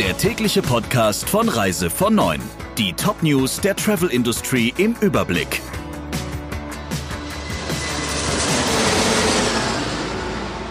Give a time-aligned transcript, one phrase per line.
[0.00, 2.40] der tägliche Podcast von Reise von 9.
[2.78, 5.60] Die Top-News der Travel Industry im Überblick.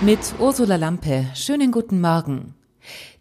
[0.01, 1.27] Mit Ursula Lampe.
[1.35, 2.55] Schönen guten Morgen.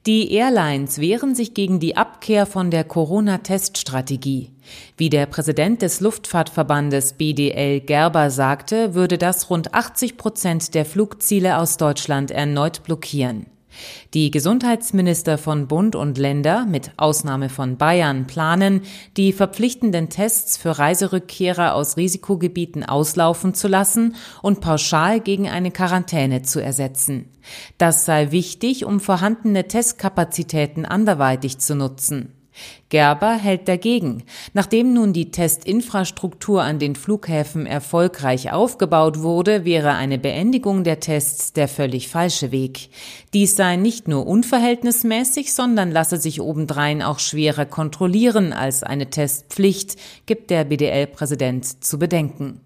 [0.06, 4.52] Die Airlines wehren sich gegen die Abkehr von der Corona-Teststrategie.
[4.96, 11.58] Wie der Präsident des Luftfahrtverbandes BDL Gerber sagte, würde das rund 80 Prozent der Flugziele
[11.58, 13.57] aus Deutschland erneut blockieren.
[14.14, 18.82] Die Gesundheitsminister von Bund und Länder, mit Ausnahme von Bayern, planen,
[19.16, 26.42] die verpflichtenden Tests für Reiserückkehrer aus Risikogebieten auslaufen zu lassen und pauschal gegen eine Quarantäne
[26.42, 27.28] zu ersetzen.
[27.76, 32.37] Das sei wichtig, um vorhandene Testkapazitäten anderweitig zu nutzen.
[32.88, 34.24] Gerber hält dagegen.
[34.54, 41.52] Nachdem nun die Testinfrastruktur an den Flughäfen erfolgreich aufgebaut wurde, wäre eine Beendigung der Tests
[41.52, 42.90] der völlig falsche Weg.
[43.34, 49.96] Dies sei nicht nur unverhältnismäßig, sondern lasse sich obendrein auch schwerer kontrollieren als eine Testpflicht,
[50.26, 52.60] gibt der BDL-Präsident zu bedenken.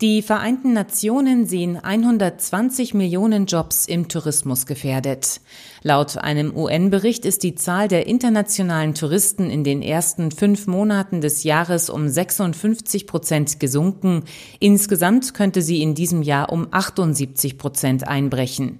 [0.00, 5.42] Die Vereinten Nationen sehen 120 Millionen Jobs im Tourismus gefährdet.
[5.82, 11.44] Laut einem UN-Bericht ist die Zahl der internationalen Touristen in den ersten fünf Monaten des
[11.44, 14.24] Jahres um 56 Prozent gesunken.
[14.58, 18.78] Insgesamt könnte sie in diesem Jahr um 78 Prozent einbrechen.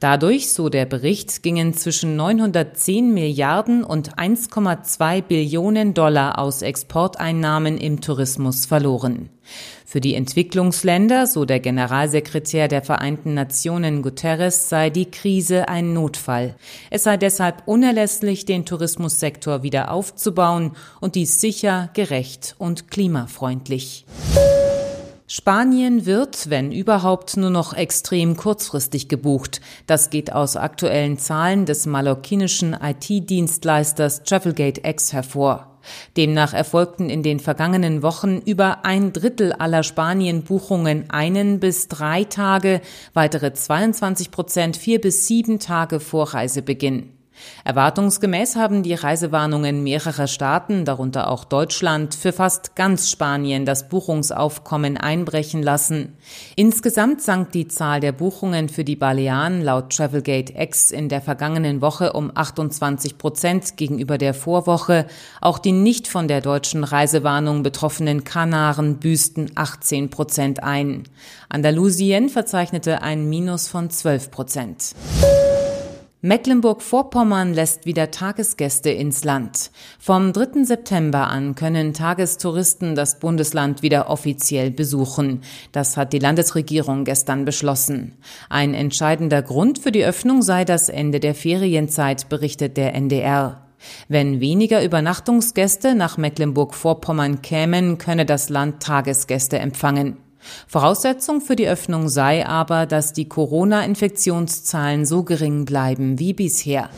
[0.00, 8.00] Dadurch, so der Bericht, gingen zwischen 910 Milliarden und 1,2 Billionen Dollar aus Exporteinnahmen im
[8.00, 9.30] Tourismus verloren.
[9.84, 16.56] Für die Entwicklungsländer, so der Generalsekretär der Vereinten Nationen Guterres, sei die Krise ein Notfall.
[16.90, 24.04] Es sei deshalb unerlässlich, den Tourismussektor wieder aufzubauen und dies sicher, gerecht und klimafreundlich.
[25.38, 29.60] Spanien wird, wenn überhaupt, nur noch extrem kurzfristig gebucht.
[29.86, 35.78] Das geht aus aktuellen Zahlen des mallorquinischen IT-Dienstleisters Travelgate X hervor.
[36.16, 42.80] Demnach erfolgten in den vergangenen Wochen über ein Drittel aller Spanien-Buchungen einen bis drei Tage,
[43.14, 47.17] weitere 22 Prozent vier bis sieben Tage vor Reisebeginn.
[47.64, 54.96] Erwartungsgemäß haben die Reisewarnungen mehrerer Staaten, darunter auch Deutschland, für fast ganz Spanien das Buchungsaufkommen
[54.96, 56.16] einbrechen lassen.
[56.56, 61.80] Insgesamt sank die Zahl der Buchungen für die Balearen laut Travelgate X in der vergangenen
[61.80, 65.06] Woche um 28 Prozent gegenüber der Vorwoche.
[65.40, 71.04] Auch die nicht von der deutschen Reisewarnung betroffenen Kanaren büßten 18 Prozent ein.
[71.48, 74.94] Andalusien verzeichnete ein Minus von 12 Prozent.
[76.20, 79.70] Mecklenburg-Vorpommern lässt wieder Tagesgäste ins Land.
[80.00, 80.64] Vom 3.
[80.64, 85.42] September an können Tagestouristen das Bundesland wieder offiziell besuchen.
[85.70, 88.16] Das hat die Landesregierung gestern beschlossen.
[88.48, 93.68] Ein entscheidender Grund für die Öffnung sei das Ende der Ferienzeit, berichtet der NDR.
[94.08, 100.16] Wenn weniger Übernachtungsgäste nach Mecklenburg-Vorpommern kämen, könne das Land Tagesgäste empfangen.
[100.66, 106.90] Voraussetzung für die Öffnung sei aber, dass die Corona-Infektionszahlen so gering bleiben wie bisher.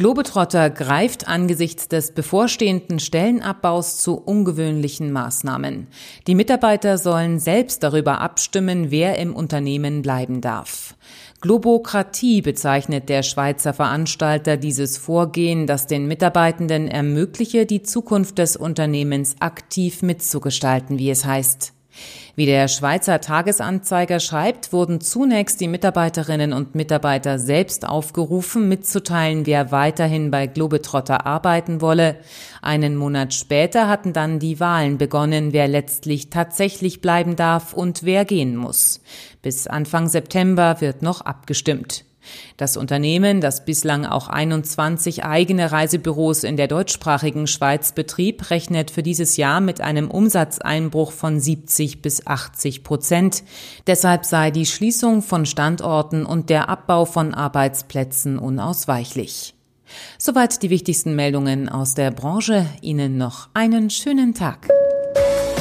[0.00, 5.88] Globetrotter greift angesichts des bevorstehenden Stellenabbaus zu ungewöhnlichen Maßnahmen.
[6.26, 10.94] Die Mitarbeiter sollen selbst darüber abstimmen, wer im Unternehmen bleiben darf.
[11.42, 19.36] Globokratie bezeichnet der Schweizer Veranstalter dieses Vorgehen, das den Mitarbeitenden ermögliche, die Zukunft des Unternehmens
[19.40, 21.74] aktiv mitzugestalten, wie es heißt.
[22.36, 29.72] Wie der Schweizer Tagesanzeiger schreibt, wurden zunächst die Mitarbeiterinnen und Mitarbeiter selbst aufgerufen, mitzuteilen, wer
[29.72, 32.16] weiterhin bei Globetrotter arbeiten wolle.
[32.62, 38.24] Einen Monat später hatten dann die Wahlen begonnen, wer letztlich tatsächlich bleiben darf und wer
[38.24, 39.00] gehen muss.
[39.42, 42.04] Bis Anfang September wird noch abgestimmt.
[42.56, 49.02] Das Unternehmen, das bislang auch 21 eigene Reisebüros in der deutschsprachigen Schweiz betrieb, rechnet für
[49.02, 53.42] dieses Jahr mit einem Umsatzeinbruch von 70 bis 80 Prozent.
[53.86, 59.54] Deshalb sei die Schließung von Standorten und der Abbau von Arbeitsplätzen unausweichlich.
[60.18, 62.66] Soweit die wichtigsten Meldungen aus der Branche.
[62.80, 64.68] Ihnen noch einen schönen Tag.